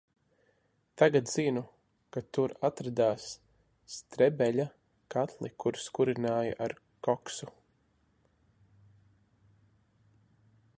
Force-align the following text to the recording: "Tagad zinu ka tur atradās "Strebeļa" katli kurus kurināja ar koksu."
"Tagad 1.01 1.27
zinu 1.33 1.61
ka 2.15 2.23
tur 2.37 2.55
atradās 2.69 3.27
"Strebeļa" 3.97 4.67
katli 5.17 5.53
kurus 5.65 5.87
kurināja 5.99 6.57
ar 6.69 6.77
koksu." 7.09 7.53